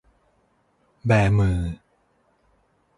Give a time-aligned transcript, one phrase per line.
[1.05, 1.61] แบมือ